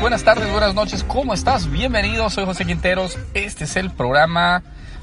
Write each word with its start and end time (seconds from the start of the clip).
Buenas 0.00 0.24
tardes, 0.24 0.50
buenas 0.50 0.74
noches, 0.74 1.04
¿cómo 1.04 1.34
estás? 1.34 1.70
Bienvenido, 1.70 2.30
soy 2.30 2.46
José 2.46 2.64
Quinteros. 2.64 3.18
Este 3.34 3.64
es 3.64 3.76
el 3.76 3.90
programa 3.90 4.62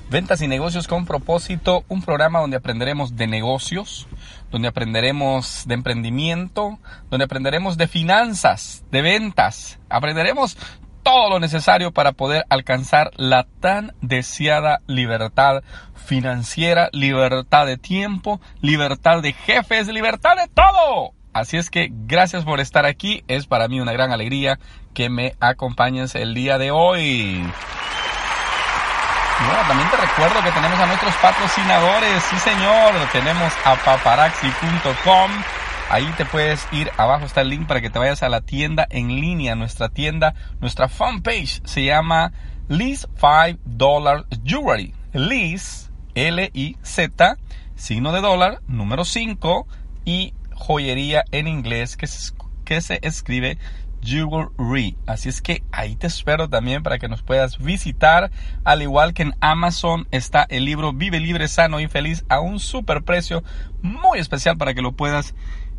Ventas 0.09 0.41
y 0.41 0.47
Negocios 0.47 0.87
con 0.87 1.05
propósito, 1.05 1.83
un 1.89 2.01
programa 2.01 2.39
donde 2.39 2.57
aprenderemos 2.57 3.15
de 3.15 3.27
negocios, 3.27 4.07
donde 4.49 4.67
aprenderemos 4.67 5.65
de 5.67 5.75
emprendimiento, 5.75 6.79
donde 7.11 7.25
aprenderemos 7.25 7.77
de 7.77 7.87
finanzas, 7.87 8.83
de 8.89 9.03
ventas, 9.03 9.77
aprenderemos 9.89 10.57
todo 11.03 11.29
lo 11.29 11.39
necesario 11.39 11.91
para 11.91 12.13
poder 12.13 12.43
alcanzar 12.49 13.11
la 13.15 13.45
tan 13.59 13.93
deseada 14.01 14.81
libertad 14.87 15.61
financiera, 15.93 16.89
libertad 16.93 17.67
de 17.67 17.77
tiempo, 17.77 18.41
libertad 18.61 19.21
de 19.21 19.33
jefes, 19.33 19.87
libertad 19.87 20.35
de 20.35 20.47
todo. 20.47 21.13
Así 21.37 21.55
es 21.55 21.69
que 21.69 21.89
gracias 21.91 22.45
por 22.45 22.59
estar 22.59 22.87
aquí. 22.87 23.23
Es 23.27 23.45
para 23.45 23.67
mí 23.67 23.79
una 23.79 23.93
gran 23.93 24.11
alegría 24.11 24.57
que 24.95 25.07
me 25.07 25.35
acompañes 25.39 26.15
el 26.15 26.33
día 26.33 26.57
de 26.57 26.71
hoy. 26.71 27.43
Bueno, 29.45 29.67
también 29.67 29.87
te 29.91 29.97
recuerdo 29.97 30.41
que 30.43 30.51
tenemos 30.51 30.79
a 30.79 30.87
nuestros 30.87 31.13
patrocinadores. 31.17 32.23
Sí, 32.23 32.39
señor. 32.39 32.95
Tenemos 33.11 33.53
a 33.65 33.75
paparaxi.com. 33.75 35.31
Ahí 35.91 36.11
te 36.17 36.25
puedes 36.25 36.67
ir, 36.71 36.89
abajo 36.97 37.25
está 37.25 37.41
el 37.41 37.49
link 37.49 37.67
para 37.67 37.81
que 37.81 37.91
te 37.91 37.99
vayas 37.99 38.23
a 38.23 38.29
la 38.29 38.41
tienda 38.41 38.87
en 38.89 39.07
línea, 39.07 39.53
nuestra 39.53 39.89
tienda, 39.89 40.33
nuestra 40.59 40.89
fanpage 40.89 41.61
se 41.63 41.85
llama 41.85 42.33
Liz 42.67 43.07
5 43.15 43.61
Dollar 43.63 44.25
Jewelry. 44.43 44.93
Liz, 45.13 45.91
L-I-Z, 46.15 47.37
signo 47.75 48.11
de 48.11 48.21
dólar, 48.21 48.59
número 48.67 49.05
5 49.05 49.67
y 50.03 50.33
joyería 50.57 51.23
en 51.31 51.47
inglés 51.47 51.95
que 51.97 52.07
se, 52.07 52.99
escribe 53.01 53.57
Jewelry. 54.01 54.97
Así 55.05 55.29
es 55.29 55.41
que 55.41 55.63
ahí 55.71 55.95
te 55.95 56.07
espero 56.07 56.49
también 56.49 56.83
para 56.83 56.99
que 56.99 57.07
nos 57.07 57.23
puedas 57.23 57.57
visitar. 57.57 58.31
Al 58.63 58.81
igual 58.81 59.13
que 59.13 59.23
en 59.23 59.35
Amazon 59.39 60.07
está 60.11 60.45
el 60.49 60.65
libro 60.65 60.93
Vive 60.93 61.19
Libre, 61.19 61.47
Sano 61.47 61.79
y 61.79 61.87
Feliz 61.87 62.25
a 62.29 62.39
un 62.39 62.59
super 62.59 63.03
precio 63.03 63.43
muy 63.81 64.19
especial 64.19 64.57
para 64.57 64.73
que 64.73 64.81
lo 64.81 64.93
puedas 64.93 65.35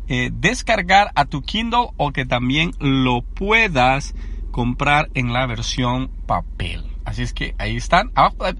eh, 0.07 0.31
descargar 0.33 1.11
a 1.15 1.25
tu 1.25 1.41
Kindle 1.43 1.89
o 1.97 2.11
que 2.11 2.25
también 2.25 2.71
lo 2.79 3.21
puedas 3.21 4.15
comprar 4.51 5.09
en 5.13 5.33
la 5.33 5.45
versión 5.45 6.09
papel. 6.25 6.88
Así 7.09 7.23
es 7.23 7.33
que 7.33 7.55
ahí 7.57 7.75
están. 7.75 8.11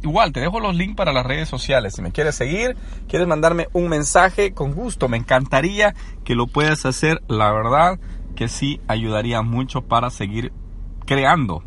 igual 0.01 0.31
te 0.33 0.39
dejo 0.39 0.59
los 0.59 0.75
links 0.75 0.95
para 0.95 1.13
las 1.13 1.23
redes 1.23 1.47
sociales. 1.47 1.93
Si 1.93 2.01
me 2.01 2.11
quieres 2.11 2.33
seguir, 2.33 2.75
quieres 3.07 3.27
mandarme 3.27 3.67
un 3.73 3.89
mensaje, 3.89 4.53
con 4.53 4.73
gusto. 4.73 5.07
Me 5.07 5.17
encantaría 5.17 5.93
que 6.23 6.33
lo 6.33 6.47
puedas 6.47 6.83
hacer. 6.87 7.21
La 7.27 7.51
verdad 7.51 7.99
que 8.35 8.47
sí 8.47 8.81
ayudaría 8.87 9.43
mucho 9.43 9.83
para 9.83 10.09
seguir 10.09 10.51
creando 11.05 11.63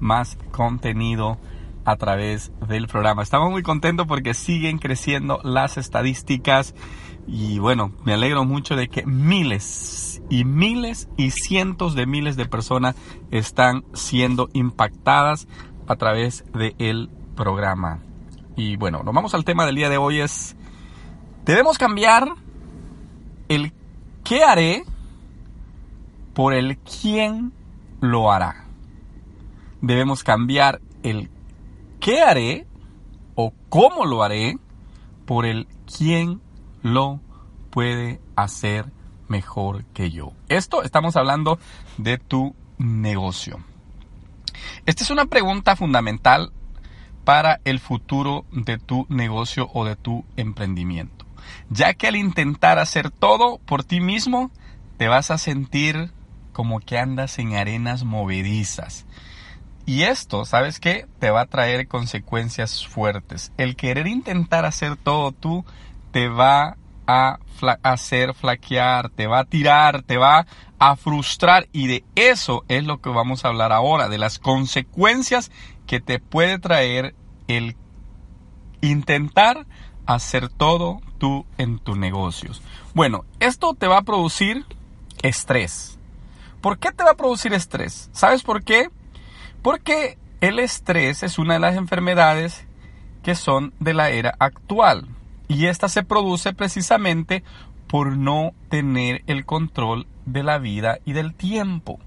más 0.00 0.38
contenido 0.52 1.36
a 1.84 1.96
través 1.96 2.50
del 2.66 2.88
programa. 2.88 3.22
Estamos 3.22 3.50
muy 3.50 3.62
contentos 3.62 4.06
porque 4.06 4.32
siguen 4.32 4.78
creciendo 4.78 5.38
las 5.44 5.76
estadísticas 5.76 6.74
y 7.26 7.58
bueno, 7.58 7.92
me 8.04 8.14
alegro 8.14 8.44
mucho 8.44 8.74
de 8.74 8.88
que 8.88 9.04
miles 9.06 10.22
y 10.30 10.44
miles 10.44 11.08
y 11.16 11.30
cientos 11.30 11.94
de 11.94 12.06
miles 12.06 12.36
de 12.36 12.46
personas 12.46 12.96
están 13.30 13.84
siendo 13.92 14.48
impactadas 14.54 15.46
a 15.92 15.96
través 15.96 16.44
del 16.52 17.10
programa. 17.36 18.00
Y 18.56 18.76
bueno, 18.76 19.02
nos 19.02 19.14
vamos 19.14 19.34
al 19.34 19.44
tema 19.44 19.66
del 19.66 19.76
día 19.76 19.88
de 19.88 19.98
hoy 19.98 20.20
es, 20.20 20.56
debemos 21.44 21.78
cambiar 21.78 22.28
el 23.48 23.72
qué 24.24 24.42
haré 24.44 24.84
por 26.34 26.54
el 26.54 26.78
quién 26.78 27.52
lo 28.00 28.32
hará. 28.32 28.66
Debemos 29.80 30.24
cambiar 30.24 30.80
el 31.02 31.30
qué 32.00 32.22
haré 32.22 32.66
o 33.34 33.52
cómo 33.68 34.04
lo 34.04 34.22
haré 34.22 34.58
por 35.26 35.46
el 35.46 35.66
quién 35.96 36.40
lo 36.82 37.20
puede 37.70 38.20
hacer 38.36 38.86
mejor 39.28 39.84
que 39.94 40.10
yo. 40.10 40.32
Esto 40.48 40.82
estamos 40.82 41.16
hablando 41.16 41.58
de 41.96 42.18
tu 42.18 42.54
negocio. 42.78 43.58
Esta 44.86 45.04
es 45.04 45.10
una 45.10 45.26
pregunta 45.26 45.76
fundamental 45.76 46.52
para 47.24 47.60
el 47.64 47.78
futuro 47.78 48.44
de 48.52 48.78
tu 48.78 49.06
negocio 49.08 49.70
o 49.72 49.84
de 49.84 49.96
tu 49.96 50.24
emprendimiento, 50.36 51.24
ya 51.70 51.94
que 51.94 52.08
al 52.08 52.16
intentar 52.16 52.78
hacer 52.78 53.10
todo 53.10 53.58
por 53.58 53.84
ti 53.84 54.00
mismo, 54.00 54.50
te 54.96 55.08
vas 55.08 55.30
a 55.30 55.38
sentir 55.38 56.10
como 56.52 56.80
que 56.80 56.98
andas 56.98 57.38
en 57.38 57.54
arenas 57.54 58.04
movedizas. 58.04 59.06
Y 59.84 60.02
esto, 60.02 60.44
¿sabes 60.44 60.78
qué? 60.78 61.06
Te 61.18 61.30
va 61.30 61.42
a 61.42 61.46
traer 61.46 61.88
consecuencias 61.88 62.86
fuertes. 62.86 63.52
El 63.56 63.74
querer 63.74 64.06
intentar 64.06 64.64
hacer 64.64 64.96
todo 64.96 65.32
tú 65.32 65.64
te 66.12 66.28
va 66.28 66.76
a 67.06 67.38
hacer 67.82 68.34
flaquear, 68.34 69.10
te 69.10 69.26
va 69.26 69.40
a 69.40 69.44
tirar, 69.44 70.02
te 70.02 70.16
va 70.16 70.46
a 70.78 70.96
frustrar 70.96 71.68
y 71.72 71.86
de 71.86 72.04
eso 72.14 72.64
es 72.68 72.84
lo 72.84 73.00
que 73.00 73.10
vamos 73.10 73.44
a 73.44 73.48
hablar 73.48 73.72
ahora, 73.72 74.08
de 74.08 74.18
las 74.18 74.38
consecuencias 74.38 75.50
que 75.86 76.00
te 76.00 76.18
puede 76.18 76.58
traer 76.58 77.14
el 77.48 77.76
intentar 78.80 79.66
hacer 80.06 80.48
todo 80.48 81.00
tú 81.18 81.46
en 81.58 81.78
tus 81.78 81.96
negocios. 81.96 82.62
Bueno, 82.94 83.24
esto 83.40 83.74
te 83.74 83.86
va 83.86 83.98
a 83.98 84.02
producir 84.02 84.66
estrés. 85.22 85.98
¿Por 86.60 86.78
qué 86.78 86.92
te 86.92 87.04
va 87.04 87.10
a 87.10 87.16
producir 87.16 87.52
estrés? 87.54 88.10
¿Sabes 88.12 88.42
por 88.42 88.62
qué? 88.62 88.88
Porque 89.62 90.18
el 90.40 90.58
estrés 90.58 91.22
es 91.22 91.38
una 91.38 91.54
de 91.54 91.60
las 91.60 91.76
enfermedades 91.76 92.66
que 93.22 93.34
son 93.34 93.72
de 93.78 93.94
la 93.94 94.10
era 94.10 94.34
actual. 94.38 95.06
Y 95.48 95.66
esta 95.66 95.88
se 95.88 96.02
produce 96.02 96.52
precisamente 96.52 97.42
por 97.86 98.16
no 98.16 98.52
tener 98.68 99.22
el 99.26 99.44
control 99.44 100.06
de 100.24 100.42
la 100.42 100.58
vida 100.58 100.98
y 101.04 101.12
del 101.12 101.34
tiempo. 101.34 101.98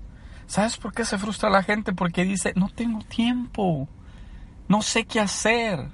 ¿Sabes 0.47 0.77
por 0.77 0.93
qué 0.93 1.05
se 1.05 1.17
frustra 1.17 1.49
la 1.49 1.63
gente? 1.63 1.93
Porque 1.93 2.23
dice, 2.23 2.53
no 2.55 2.69
tengo 2.69 2.99
tiempo, 2.99 3.87
no 4.67 4.81
sé 4.81 5.05
qué 5.05 5.19
hacer, 5.19 5.89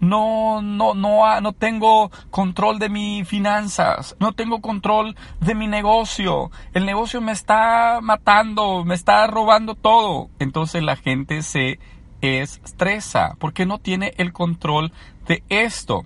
no, 0.00 0.62
no, 0.62 0.94
no, 0.94 1.40
no 1.40 1.52
tengo 1.52 2.10
control 2.30 2.78
de 2.78 2.88
mis 2.88 3.28
finanzas, 3.28 4.16
no 4.18 4.32
tengo 4.32 4.60
control 4.60 5.14
de 5.40 5.54
mi 5.54 5.66
negocio, 5.66 6.50
el 6.72 6.86
negocio 6.86 7.20
me 7.20 7.32
está 7.32 8.00
matando, 8.02 8.84
me 8.84 8.94
está 8.94 9.26
robando 9.26 9.74
todo. 9.74 10.30
Entonces 10.38 10.82
la 10.82 10.96
gente 10.96 11.42
se 11.42 11.78
estresa 12.22 13.36
porque 13.38 13.66
no 13.66 13.78
tiene 13.78 14.14
el 14.16 14.32
control 14.32 14.92
de 15.26 15.42
esto. 15.48 16.04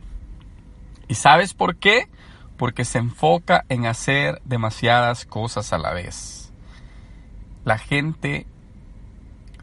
¿Y 1.09 1.15
sabes 1.15 1.55
por 1.55 1.77
qué? 1.77 2.09
Porque 2.57 2.85
se 2.85 2.99
enfoca 2.99 3.65
en 3.69 3.87
hacer 3.87 4.41
demasiadas 4.45 5.25
cosas 5.25 5.73
a 5.73 5.79
la 5.79 5.93
vez. 5.93 6.53
La 7.65 7.79
gente, 7.79 8.47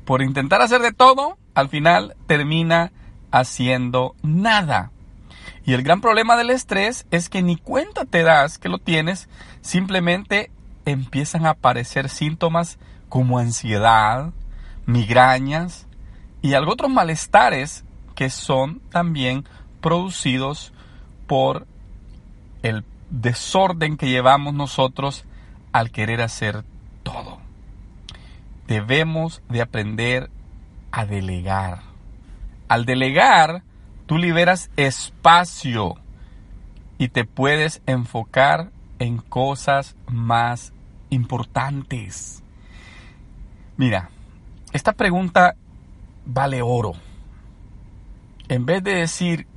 por 0.06 0.22
intentar 0.22 0.62
hacer 0.62 0.82
de 0.82 0.92
todo, 0.92 1.38
al 1.54 1.70
final 1.70 2.16
termina 2.28 2.92
haciendo 3.32 4.16
nada. 4.24 4.92
Y 5.66 5.74
el 5.74 5.84
gran 5.84 6.02
problema 6.02 6.38
del 6.38 6.50
estrés 6.50 7.06
es 7.12 7.30
que 7.30 7.42
ni 7.42 7.56
cuenta 7.56 8.06
te 8.06 8.24
das 8.24 8.58
que 8.58 8.70
lo 8.70 8.80
tienes, 8.80 9.30
simplemente 9.62 10.52
empiezan 10.86 11.46
a 11.46 11.52
aparecer 11.52 12.10
síntomas 12.10 12.80
como 13.10 13.38
ansiedad, 13.38 14.32
migrañas 14.86 15.88
y 16.42 16.54
algo 16.54 16.74
otros 16.74 16.90
malestares 16.90 17.84
que 18.16 18.30
son 18.30 18.80
también 18.92 19.46
producidos 19.82 20.74
por 21.32 21.66
el 22.62 22.84
desorden 23.10 23.96
que 23.96 24.10
llevamos 24.10 24.54
nosotros 24.54 25.24
al 25.72 25.90
querer 25.90 26.22
hacer 26.22 26.66
todo. 27.04 27.38
Debemos 28.68 29.42
de 29.48 29.62
aprender 29.62 30.30
a 30.92 31.06
delegar. 31.06 31.84
Al 32.68 32.84
delegar, 32.84 33.64
tú 34.08 34.18
liberas 34.18 34.72
espacio 34.76 35.96
y 36.98 37.08
te 37.08 37.24
puedes 37.24 37.82
enfocar 37.86 38.70
en 39.00 39.16
cosas 39.16 39.96
más 40.08 40.74
importantes. 41.12 42.44
Mira, 43.78 44.10
esta 44.74 44.92
pregunta 44.92 45.56
vale 46.26 46.62
oro. 46.62 46.92
En 48.50 48.66
vez 48.66 48.84
de 48.84 48.96
decir 48.96 49.48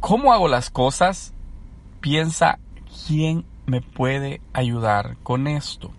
¿Cómo 0.00 0.32
hago 0.32 0.48
las 0.48 0.70
cosas? 0.70 1.34
Piensa 2.00 2.58
quién 3.06 3.44
me 3.66 3.82
puede 3.82 4.40
ayudar 4.52 5.16
con 5.22 5.46
esto. 5.46 5.92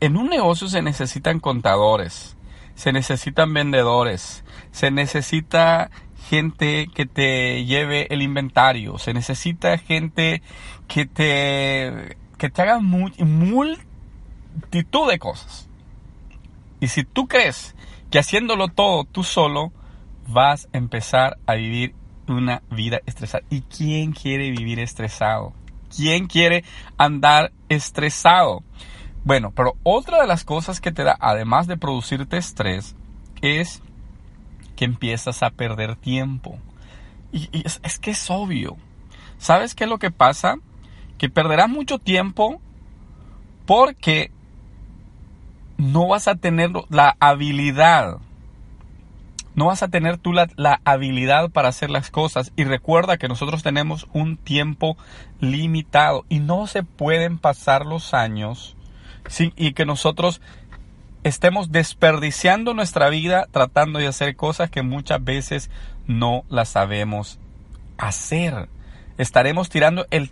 en 0.00 0.16
un 0.16 0.28
negocio 0.28 0.68
se 0.68 0.82
necesitan 0.82 1.40
contadores, 1.40 2.36
se 2.74 2.92
necesitan 2.92 3.52
vendedores, 3.52 4.44
se 4.70 4.90
necesita 4.90 5.90
gente 6.28 6.88
que 6.94 7.06
te 7.06 7.64
lleve 7.64 8.06
el 8.10 8.22
inventario, 8.22 8.98
se 8.98 9.14
necesita 9.14 9.76
gente 9.78 10.42
que 10.86 11.06
te, 11.06 12.16
que 12.38 12.50
te 12.50 12.62
haga 12.62 12.78
multitud 12.78 13.80
de 15.10 15.18
cosas. 15.18 15.68
Y 16.80 16.88
si 16.88 17.04
tú 17.04 17.26
crees 17.26 17.74
que 18.10 18.18
haciéndolo 18.18 18.68
todo 18.68 19.04
tú 19.04 19.24
solo, 19.24 19.72
vas 20.28 20.68
a 20.72 20.78
empezar 20.78 21.38
a 21.46 21.54
vivir 21.54 21.94
una 22.28 22.62
vida 22.70 23.00
estresada. 23.06 23.44
¿Y 23.50 23.62
quién 23.62 24.12
quiere 24.12 24.50
vivir 24.50 24.78
estresado? 24.78 25.52
¿Quién 25.94 26.26
quiere 26.26 26.64
andar 26.96 27.52
estresado? 27.68 28.62
Bueno, 29.24 29.52
pero 29.54 29.74
otra 29.82 30.20
de 30.20 30.26
las 30.26 30.44
cosas 30.44 30.80
que 30.80 30.92
te 30.92 31.04
da, 31.04 31.16
además 31.20 31.66
de 31.66 31.76
producirte 31.76 32.36
estrés, 32.36 32.96
es 33.40 33.82
que 34.76 34.84
empiezas 34.84 35.42
a 35.42 35.50
perder 35.50 35.96
tiempo. 35.96 36.58
Y, 37.32 37.48
es, 37.64 37.80
es, 37.82 37.98
que 37.98 38.12
es 38.12 38.30
obvio. 38.30 38.76
¿Sabes 39.38 39.74
qué 39.74 39.84
es 39.84 39.90
lo 39.90 39.98
que 39.98 40.10
pasa? 40.10 40.56
Que 41.18 41.28
perderás 41.28 41.68
mucho 41.68 41.98
tiempo 41.98 42.60
porque 43.66 44.30
no 45.76 46.08
vas 46.08 46.28
a 46.28 46.34
tener 46.36 46.70
la 46.90 47.16
habilidad 47.20 48.18
no 49.54 49.66
vas 49.66 49.82
a 49.82 49.88
tener 49.88 50.18
tú 50.18 50.32
la, 50.32 50.80
habilidad 50.84 51.50
para 51.50 51.68
hacer 51.68 51.90
las 51.90 52.10
cosas. 52.10 52.52
Y 52.56 52.64
recuerda 52.64 53.18
que 53.18 53.28
nosotros 53.28 53.62
tenemos 53.62 54.06
un 54.12 54.36
tiempo 54.36 54.96
limitado 55.40 56.24
y 56.28 56.40
no 56.40 56.66
se 56.66 56.82
pueden 56.82 57.38
pasar 57.38 57.86
los 57.86 58.14
años 58.14 58.76
sin, 59.28 59.52
y 59.56 59.72
que 59.72 59.84
nosotros 59.84 60.40
estemos 61.24 61.70
desperdiciando 61.70 62.74
nuestra 62.74 63.08
vida 63.08 63.46
tratando 63.50 63.98
de 63.98 64.08
hacer 64.08 64.34
cosas 64.36 64.70
que 64.70 64.82
muchas 64.82 65.22
veces 65.22 65.70
no 66.06 66.44
las 66.48 66.70
sabemos 66.70 67.38
hacer. 67.98 68.68
Estaremos 69.18 69.68
tirando 69.68 70.06
el, 70.10 70.30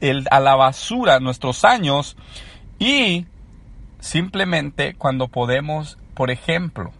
el, 0.00 0.26
a 0.30 0.40
la 0.40 0.56
basura 0.56 1.20
nuestros 1.20 1.64
años 1.64 2.16
y 2.78 3.26
simplemente 4.00 4.94
cuando 4.94 5.28
podemos, 5.28 5.98
por 6.14 6.30
ejemplo, 6.30 6.92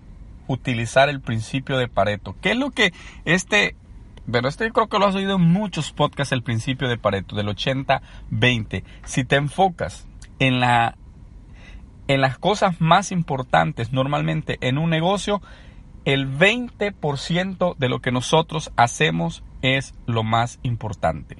utilizar 0.47 1.09
el 1.09 1.21
principio 1.21 1.79
de 1.79 1.89
Pareto. 1.89 2.37
¿Qué 2.41 2.53
es 2.53 2.57
lo 2.57 2.71
que 2.71 2.93
este, 3.25 3.77
bueno, 4.27 4.49
este 4.49 4.71
creo 4.71 4.89
que 4.89 4.99
lo 4.99 5.07
has 5.07 5.15
oído 5.15 5.37
en 5.37 5.43
muchos 5.43 5.93
podcasts, 5.93 6.33
el 6.33 6.43
principio 6.43 6.89
de 6.89 6.99
Pareto, 6.99 7.37
del 7.37 7.49
80-20. 7.49 8.83
Si 9.05 9.25
te 9.25 9.37
enfocas 9.37 10.07
en 10.39 10.61
la 10.61 10.97
en 12.09 12.21
las 12.21 12.39
cosas 12.39 12.81
más 12.81 13.11
importantes 13.11 13.93
normalmente 13.93 14.59
en 14.61 14.79
un 14.79 14.91
negocio, 14.91 15.43
el 16.05 16.29
20% 16.29 17.77
de 17.77 17.89
lo 17.89 18.01
que 18.01 18.13
nosotros 18.13 18.71
hacemos 18.77 19.43
es 19.63 19.95
lo 20.07 20.23
más 20.23 20.61
importante. 20.63 21.39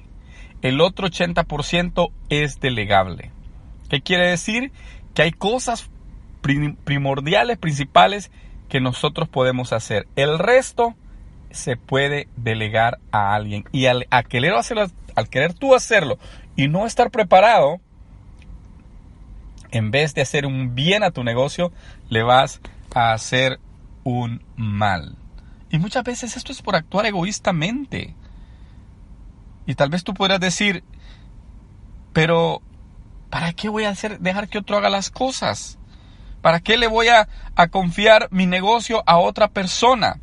El 0.61 0.81
otro 0.81 1.07
80% 1.07 2.11
es 2.29 2.59
delegable. 2.59 3.31
¿Qué 3.89 4.01
quiere 4.01 4.27
decir? 4.29 4.71
Que 5.13 5.21
hay 5.21 5.31
cosas 5.31 5.89
primordiales, 6.83 7.57
principales, 7.57 8.31
que 8.69 8.81
nosotros 8.81 9.29
podemos 9.29 9.73
hacer. 9.73 10.07
El 10.15 10.39
resto 10.39 10.95
se 11.51 11.77
puede 11.77 12.27
delegar 12.35 12.99
a 13.11 13.33
alguien. 13.33 13.65
Y 13.71 13.85
al, 13.85 14.07
querer 14.27 14.53
hacerlo, 14.53 14.87
al 15.15 15.29
querer 15.29 15.53
tú 15.53 15.75
hacerlo 15.75 16.17
y 16.55 16.67
no 16.67 16.85
estar 16.85 17.11
preparado, 17.11 17.79
en 19.71 19.91
vez 19.91 20.13
de 20.13 20.21
hacer 20.21 20.45
un 20.45 20.75
bien 20.75 21.03
a 21.03 21.11
tu 21.11 21.23
negocio, 21.23 21.71
le 22.09 22.23
vas 22.23 22.61
a 22.93 23.13
hacer 23.13 23.59
un 24.03 24.43
mal. 24.55 25.15
Y 25.69 25.79
muchas 25.79 26.03
veces 26.03 26.37
esto 26.37 26.51
es 26.51 26.61
por 26.61 26.75
actuar 26.75 27.05
egoístamente. 27.05 28.15
Y 29.65 29.75
tal 29.75 29.89
vez 29.89 30.03
tú 30.03 30.13
podrías 30.13 30.39
decir, 30.39 30.83
pero 32.13 32.61
¿para 33.29 33.51
qué 33.53 33.67
voy 33.67 33.83
a 33.83 33.89
hacer, 33.89 34.19
dejar 34.19 34.47
que 34.47 34.59
otro 34.59 34.77
haga 34.77 34.89
las 34.89 35.11
cosas? 35.11 35.77
¿Para 36.41 36.59
qué 36.59 36.77
le 36.77 36.87
voy 36.87 37.07
a, 37.07 37.27
confiar 37.71 38.27
mi 38.31 38.45
negocio 38.45 39.03
a 39.05 39.17
otra 39.17 39.47
persona? 39.49 40.19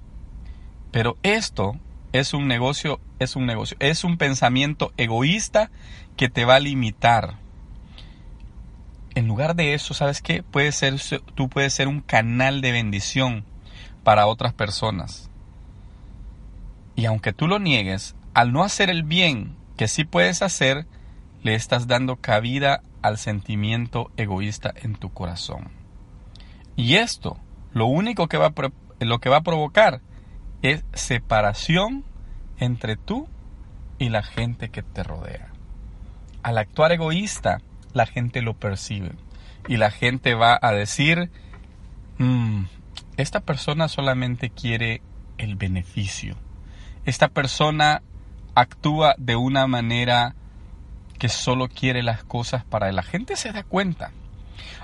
Pero 0.91 1.17
esto 1.23 1.79
es 2.13 2.33
un 2.33 2.47
negocio, 2.47 3.01
es 3.19 3.37
un 3.37 3.47
negocio, 3.47 3.77
es 3.81 4.05
un 4.05 4.17
pensamiento 4.17 4.93
egoísta 4.97 5.71
que 6.17 6.29
te 6.29 6.45
va 6.45 6.57
a 6.57 6.61
limitar. 6.61 7.39
En 9.15 9.27
lugar 9.27 9.57
de 9.57 9.75
eso, 9.75 9.95
¿sabes 9.95 10.23
qué? 10.23 10.43
Puede 10.43 10.73
ser, 10.73 10.95
tú 11.35 11.49
puedes 11.49 11.73
ser 11.73 11.89
un 11.89 12.01
canal 12.01 12.61
de 12.61 12.73
bendición 12.73 13.45
para 14.03 14.27
otras 14.27 14.53
personas. 14.53 15.31
Y 16.97 17.07
aunque 17.07 17.33
tú 17.33 17.49
lo 17.49 17.59
niegues, 17.59 18.15
al 18.35 18.53
no 18.53 18.63
hacer 18.63 18.91
el 18.91 19.03
bien 19.03 19.57
que 19.77 19.89
sí 19.89 20.05
puedes 20.05 20.43
hacer, 20.43 20.87
le 21.43 21.55
estás 21.55 21.87
dando 21.87 22.17
cabida 22.17 22.83
al 23.03 23.19
sentimiento 23.19 24.11
egoísta 24.17 24.73
en 24.77 24.95
tu 24.95 25.13
corazón. 25.13 25.84
Y 26.77 26.97
esto, 26.97 27.39
lo 27.73 27.87
único 27.87 28.29
que 28.29 28.37
va 28.37 28.47
a, 28.47 28.55
lo 29.01 29.19
que 29.21 29.29
va 29.29 29.39
a 29.39 29.43
provocar 29.43 30.01
es 30.63 30.85
separación 30.93 32.05
entre 32.59 32.97
tú 32.97 33.29
y 33.99 34.09
la 34.09 34.23
gente 34.23 34.71
que 34.71 34.83
te 34.83 35.03
rodea. 35.03 35.49
Al 36.43 36.59
actuar 36.59 36.93
egoísta, 36.93 37.61
la 37.93 38.07
gente 38.07 38.43
lo 38.43 38.55
percibe 38.55 39.13
y 39.69 39.77
la 39.77 39.91
gente 39.91 40.35
va 40.35 40.59
a 40.61 40.73
decir, 40.73 41.31
mm, 42.19 42.65
esta 43.17 43.41
persona 43.41 43.89
solamente 43.89 44.51
quiere 44.51 45.01
el 45.39 45.57
beneficio. 45.57 46.37
Esta 47.05 47.29
persona 47.29 48.03
actúa 48.55 49.15
de 49.19 49.37
una 49.37 49.67
manera 49.67 50.35
que 51.19 51.29
solo 51.29 51.69
quiere 51.69 52.03
las 52.03 52.25
cosas 52.25 52.65
para 52.65 52.89
él. 52.89 52.97
La 52.97 53.03
gente 53.03 53.37
se 53.37 53.53
da 53.53 53.63
cuenta. 53.63 54.11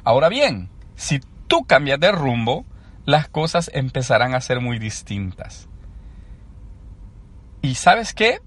Ahora 0.05 0.29
bien, 0.29 0.71
si 0.95 1.21
tú 1.51 1.65
cambias 1.65 1.99
de 1.99 2.13
rumbo, 2.13 2.65
las 3.05 3.29
cosas 3.29 3.73
empezarán 3.75 4.35
a 4.37 4.41
ser 4.41 4.61
muy 4.61 4.79
distintas. 4.79 5.69
¿Y 7.61 7.75
sabes 7.75 8.15
qué? 8.15 8.39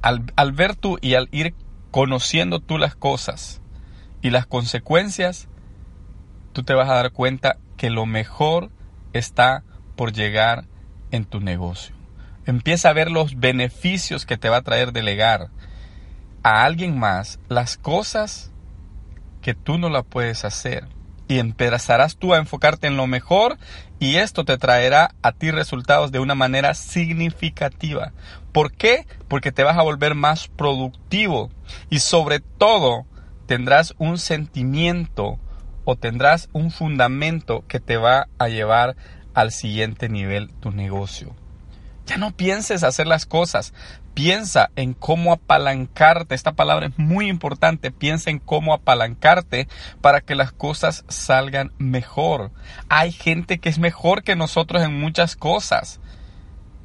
Al, 0.00 0.52
ver 0.52 0.74
tú 0.74 0.96
y 1.02 1.14
al 1.14 1.28
ir 1.30 1.54
conociendo 1.90 2.60
tú 2.60 2.78
las 2.78 2.96
cosas 2.96 3.60
y 4.22 4.30
las 4.30 4.46
consecuencias, 4.46 5.48
tú 6.54 6.62
te 6.62 6.72
vas 6.72 6.88
a 6.88 6.94
dar 6.94 7.12
cuenta 7.12 7.58
que 7.76 7.90
lo 7.90 8.06
mejor 8.06 8.70
está 9.12 9.62
por 9.96 10.12
llegar 10.12 10.64
en 11.10 11.26
tu 11.26 11.40
negocio. 11.40 11.94
Empieza 12.46 12.88
a 12.88 12.94
ver 12.94 13.10
los 13.10 13.38
beneficios 13.38 14.24
que 14.24 14.38
te 14.38 14.48
va 14.48 14.58
a 14.58 14.62
traer 14.62 14.92
delegar 14.92 15.50
a 16.42 16.64
alguien 16.64 16.98
más 16.98 17.40
las 17.48 17.76
cosas 17.76 18.52
que 19.42 19.52
tú 19.52 19.76
no 19.76 19.90
la 19.90 20.02
puedes 20.02 20.46
hacer 20.46 20.93
y 21.28 21.38
empezarás 21.38 22.16
tú 22.16 22.34
a 22.34 22.38
enfocarte 22.38 22.86
en 22.86 22.96
lo 22.96 23.06
mejor 23.06 23.58
y 23.98 24.16
esto 24.16 24.44
te 24.44 24.58
traerá 24.58 25.14
a 25.22 25.32
ti 25.32 25.50
resultados 25.50 26.12
de 26.12 26.18
una 26.18 26.34
manera 26.34 26.74
significativa. 26.74 28.12
¿Por 28.52 28.72
qué? 28.72 29.06
Porque 29.28 29.52
te 29.52 29.62
vas 29.62 29.78
a 29.78 29.82
volver 29.82 30.14
más 30.14 30.48
productivo 30.48 31.50
y 31.90 32.00
sobre 32.00 32.40
todo 32.40 33.06
tendrás 33.46 33.94
un 33.98 34.18
sentimiento 34.18 35.38
o 35.84 35.96
tendrás 35.96 36.48
un 36.52 36.70
fundamento 36.70 37.64
que 37.68 37.80
te 37.80 37.96
va 37.96 38.28
a 38.38 38.48
llevar 38.48 38.96
al 39.34 39.50
siguiente 39.50 40.08
nivel 40.08 40.52
tu 40.60 40.70
negocio. 40.70 41.34
Ya 42.06 42.18
no 42.18 42.32
pienses 42.32 42.84
hacer 42.84 43.06
las 43.06 43.24
cosas, 43.24 43.72
piensa 44.14 44.70
en 44.76 44.94
cómo 44.94 45.32
apalancarte. 45.32 46.34
Esta 46.34 46.52
palabra 46.52 46.86
es 46.86 46.98
muy 46.98 47.28
importante. 47.28 47.90
Piensa 47.90 48.30
en 48.30 48.38
cómo 48.38 48.72
apalancarte 48.72 49.68
para 50.00 50.20
que 50.20 50.34
las 50.34 50.52
cosas 50.52 51.04
salgan 51.08 51.72
mejor. 51.78 52.50
Hay 52.88 53.12
gente 53.12 53.58
que 53.58 53.68
es 53.68 53.78
mejor 53.78 54.22
que 54.22 54.36
nosotros 54.36 54.82
en 54.82 54.98
muchas 54.98 55.36
cosas, 55.36 56.00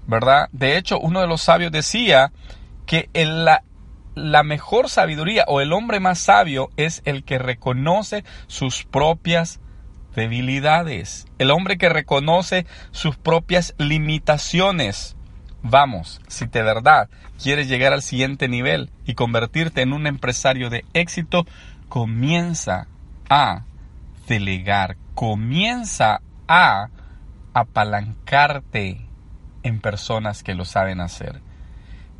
¿verdad? 0.08 0.50
De 0.52 0.78
hecho, 0.78 1.00
uno 1.00 1.22
de 1.22 1.28
los 1.28 1.42
sabios 1.42 1.72
decía 1.72 2.32
que 2.86 3.10
la, 3.14 3.64
mejor 4.44 4.90
sabiduría 4.90 5.46
o 5.48 5.62
el 5.62 5.72
hombre 5.74 6.00
más 6.00 6.20
sabio 6.20 6.70
es 6.76 7.02
el 7.06 7.24
que 7.24 7.38
reconoce 7.38 8.24
sus 8.48 8.84
propias 8.84 9.60
debilidades, 10.16 11.28
el 11.38 11.52
hombre 11.52 11.78
que 11.78 11.90
reconoce 11.90 12.66
sus 12.92 13.16
propias 13.16 13.76
limitaciones. 13.78 15.16
Vamos, 15.62 16.22
si 16.28 16.46
de 16.46 16.64
verdad 16.64 17.10
quieres 17.42 17.68
llegar 17.68 17.94
al 17.94 18.02
siguiente 18.02 18.48
nivel 18.48 18.92
y 19.06 19.14
convertirte 19.14 19.82
en 19.82 19.94
un 19.94 20.08
empresario 20.08 20.70
de 20.70 20.86
éxito, 20.94 21.46
comienza 21.90 22.88
a 23.30 23.66
delegar, 24.28 24.98
comienza 25.16 26.22
a 26.48 26.90
apalancarte 27.54 29.06
en 29.64 29.82
personas 29.82 30.44
que 30.44 30.54
lo 30.54 30.66
saben 30.66 31.02
hacer. 31.02 31.42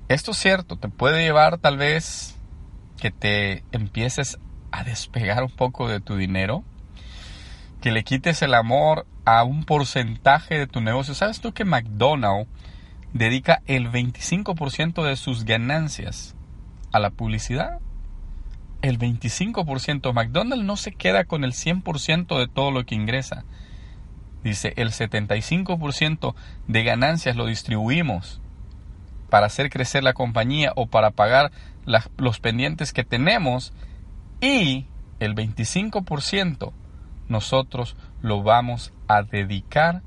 Esto 0.10 0.32
es 0.32 0.38
cierto, 0.38 0.76
te 0.76 0.90
puede 0.90 1.24
llevar 1.24 1.60
tal 1.60 1.78
vez 1.78 2.36
que 3.00 3.12
te 3.12 3.64
empieces 3.72 4.40
a 4.72 4.84
despegar 4.84 5.44
un 5.44 5.52
poco 5.52 5.88
de 5.88 6.00
tu 6.00 6.18
dinero, 6.18 6.64
que 7.82 7.92
le 7.92 8.04
quites 8.04 8.42
el 8.42 8.54
amor 8.54 9.06
a 9.26 9.44
un 9.44 9.64
porcentaje 9.64 10.58
de 10.58 10.68
tu 10.68 10.82
negocio. 10.82 11.14
¿Sabes 11.14 11.40
tú 11.40 11.54
que 11.54 11.66
McDonald's 11.66 12.50
dedica 13.14 13.62
el 13.66 13.92
25% 13.92 15.04
de 15.04 15.16
sus 15.16 15.46
ganancias 15.46 16.36
a 16.92 17.00
la 17.00 17.10
publicidad? 17.10 17.80
el 18.82 18.98
25%. 18.98 20.14
McDonald's 20.14 20.66
no 20.66 20.78
se 20.78 20.92
queda 20.92 21.26
con 21.26 21.44
el 21.44 21.54
100% 21.54 22.40
de 22.40 22.48
todo 22.48 22.72
lo 22.72 22.86
que 22.86 22.96
ingresa. 22.96 23.44
Dice, 24.44 24.74
el 24.78 24.92
75% 24.92 26.36
de 26.68 26.84
ganancias 26.84 27.36
lo 27.36 27.46
distribuimos 27.46 28.42
para 29.30 29.48
hacer 29.48 29.70
crecer 29.70 30.04
la 30.04 30.14
compañía 30.14 30.72
o 30.76 30.88
para 30.88 31.12
pagar 31.12 31.52
los 32.18 32.40
pendientes 32.40 32.94
que 32.94 33.04
tenemos 33.04 33.74
y 34.42 34.86
el 35.20 35.36
25% 35.36 36.72
nosotros 37.30 37.96
lo 38.22 38.44
vamos 38.44 38.94
a 39.08 39.24
dedicar 39.24 40.02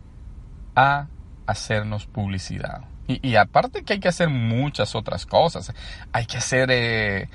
a 0.77 1.07
hacernos 1.47 2.07
publicidad. 2.07 2.85
Y, 3.09 3.35
aparte 3.37 3.83
que 3.83 3.95
hay 3.95 4.01
que 4.01 4.09
hacer 4.09 4.29
muchas 4.31 4.95
otras 4.95 5.27
cosas. 5.27 5.75
Hay 6.13 6.25
que 6.25 6.39
hacer 6.39 6.71
eh, 6.71 7.29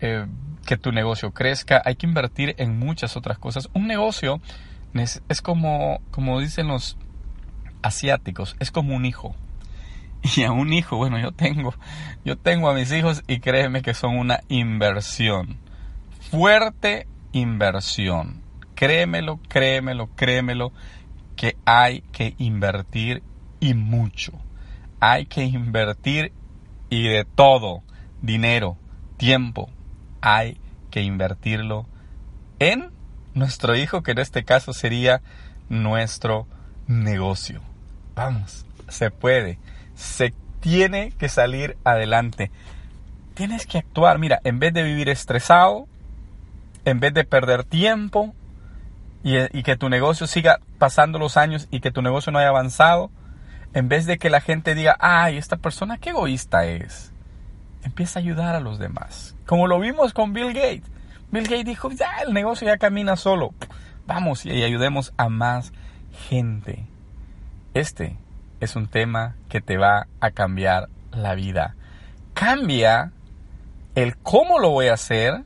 eh, 0.00 0.26
que 0.66 0.76
tu 0.76 0.92
negocio 0.92 1.32
crezca, 1.32 1.82
hay 1.84 1.96
que 1.96 2.06
invertir 2.06 2.54
en 2.58 2.78
muchas 2.78 3.16
otras 3.16 3.38
cosas. 3.38 3.68
Un 3.72 3.86
negocio 3.86 4.40
es, 4.92 5.22
es 5.28 5.42
como, 5.42 6.00
como 6.10 6.40
dicen 6.40 6.68
los 6.68 6.98
asiáticos, 7.82 8.54
es 8.60 8.70
como 8.70 8.94
un 8.94 9.06
hijo. 9.06 9.34
Y 10.36 10.44
a 10.44 10.52
un 10.52 10.72
hijo, 10.72 10.96
bueno, 10.96 11.18
yo 11.18 11.32
tengo, 11.32 11.74
yo 12.24 12.38
tengo 12.38 12.70
a 12.70 12.74
mis 12.74 12.90
hijos 12.92 13.22
y 13.26 13.40
créeme 13.40 13.82
que 13.82 13.92
son 13.92 14.16
una 14.16 14.40
inversión. 14.48 15.58
Fuerte 16.30 17.06
inversión. 17.32 18.43
Créemelo, 18.74 19.40
créemelo, 19.48 20.08
créemelo, 20.16 20.72
que 21.36 21.56
hay 21.64 22.02
que 22.12 22.34
invertir 22.38 23.22
y 23.60 23.74
mucho. 23.74 24.32
Hay 25.00 25.26
que 25.26 25.44
invertir 25.44 26.32
y 26.90 27.08
de 27.08 27.24
todo. 27.24 27.82
Dinero, 28.22 28.78
tiempo. 29.16 29.70
Hay 30.20 30.58
que 30.90 31.02
invertirlo 31.02 31.86
en 32.58 32.90
nuestro 33.34 33.76
hijo, 33.76 34.02
que 34.02 34.12
en 34.12 34.18
este 34.18 34.44
caso 34.44 34.72
sería 34.72 35.20
nuestro 35.68 36.46
negocio. 36.86 37.60
Vamos, 38.14 38.64
se 38.88 39.10
puede. 39.10 39.58
Se 39.94 40.32
tiene 40.60 41.12
que 41.18 41.28
salir 41.28 41.76
adelante. 41.84 42.50
Tienes 43.34 43.66
que 43.66 43.78
actuar. 43.78 44.18
Mira, 44.18 44.40
en 44.44 44.58
vez 44.58 44.72
de 44.72 44.82
vivir 44.82 45.08
estresado, 45.08 45.86
en 46.84 47.00
vez 47.00 47.12
de 47.12 47.24
perder 47.24 47.64
tiempo 47.64 48.34
y, 49.24 49.62
que 49.62 49.76
tu 49.76 49.88
negocio 49.88 50.26
siga 50.26 50.60
pasando 50.78 51.18
los 51.18 51.38
años 51.38 51.66
y 51.70 51.80
que 51.80 51.90
tu 51.90 52.02
negocio 52.02 52.30
no 52.30 52.38
haya 52.38 52.50
avanzado, 52.50 53.10
en 53.72 53.88
vez 53.88 54.04
de 54.04 54.18
que 54.18 54.28
la 54.28 54.42
gente 54.42 54.74
diga, 54.74 54.96
ay, 55.00 55.38
esta 55.38 55.56
persona 55.56 55.96
qué 55.96 56.10
egoísta 56.10 56.66
es, 56.66 57.10
empieza 57.82 58.18
a 58.18 58.22
ayudar 58.22 58.54
a 58.54 58.60
los 58.60 58.78
demás. 58.78 59.34
Como 59.46 59.66
lo 59.66 59.80
vimos 59.80 60.12
con 60.12 60.34
Bill 60.34 60.52
Gates. 60.52 60.84
Bill 61.30 61.44
Gates 61.44 61.64
dijo, 61.64 61.90
ya, 61.90 62.18
el 62.26 62.34
negocio 62.34 62.66
ya 62.66 62.76
camina 62.76 63.16
solo. 63.16 63.54
Vamos 64.06 64.44
y 64.44 64.62
ayudemos 64.62 65.14
a 65.16 65.30
más 65.30 65.72
gente. 66.28 66.84
Este 67.72 68.18
es 68.60 68.76
un 68.76 68.88
tema 68.88 69.36
que 69.48 69.62
te 69.62 69.78
va 69.78 70.06
a 70.20 70.32
cambiar 70.32 70.90
la 71.12 71.34
vida. 71.34 71.76
Cambia 72.34 73.12
el 73.94 74.18
cómo 74.18 74.58
lo 74.58 74.68
voy 74.68 74.88
a 74.88 74.94
hacer, 74.94 75.44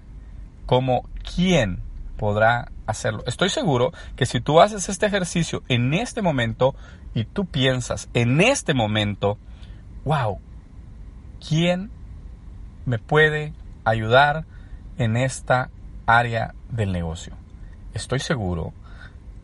como 0.66 1.08
quién 1.23 1.80
podrá 2.16 2.73
hacerlo. 2.88 3.23
Estoy 3.26 3.50
seguro 3.50 3.92
que 4.16 4.26
si 4.26 4.40
tú 4.40 4.61
haces 4.61 4.88
este 4.88 5.07
ejercicio 5.07 5.62
en 5.68 5.92
este 5.92 6.23
momento 6.23 6.75
y 7.14 7.25
tú 7.25 7.45
piensas 7.45 8.09
en 8.14 8.40
este 8.40 8.73
momento, 8.73 9.38
wow, 10.04 10.40
¿quién 11.47 11.90
me 12.87 12.99
puede 12.99 13.52
ayudar 13.85 14.47
en 14.97 15.18
esta 15.18 15.71
área 16.07 16.54
del 16.71 16.92
negocio? 16.92 17.35
Estoy 17.92 18.21
seguro 18.21 18.73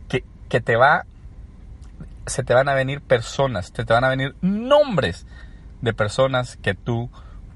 que, 0.08 0.24
que 0.48 0.60
te 0.60 0.76
va 0.76 1.04
se 2.26 2.42
te 2.42 2.54
van 2.54 2.70
a 2.70 2.74
venir 2.74 3.02
personas, 3.02 3.70
te 3.72 3.84
van 3.84 4.04
a 4.04 4.08
venir 4.08 4.34
nombres 4.40 5.26
de 5.82 5.92
personas 5.92 6.56
que 6.56 6.72
tú 6.72 7.10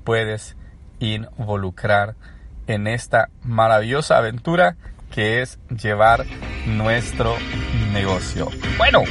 puedes 0.04 0.56
involucrar 0.98 2.16
en 2.66 2.86
esta 2.86 3.30
maravillosa 3.42 4.18
aventura 4.18 4.76
que 5.14 5.42
es 5.42 5.58
llevar 5.68 6.24
nuestro 6.66 7.36
negocio. 7.92 8.48
Bueno, 8.76 9.02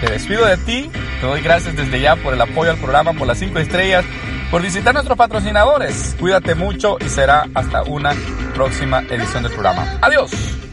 te 0.00 0.12
despido 0.12 0.46
de 0.46 0.56
ti, 0.58 0.90
te 1.20 1.26
doy 1.26 1.40
gracias 1.40 1.76
desde 1.76 2.00
ya 2.00 2.16
por 2.16 2.34
el 2.34 2.40
apoyo 2.40 2.70
al 2.70 2.78
programa, 2.78 3.12
por 3.12 3.26
las 3.26 3.38
5 3.38 3.58
estrellas, 3.58 4.04
por 4.50 4.62
visitar 4.62 4.94
nuestros 4.94 5.18
patrocinadores. 5.18 6.16
Cuídate 6.18 6.54
mucho 6.54 6.96
y 7.00 7.08
será 7.08 7.46
hasta 7.54 7.82
una 7.82 8.14
próxima 8.54 9.00
edición 9.00 9.42
del 9.42 9.52
programa. 9.52 9.98
Adiós. 10.00 10.67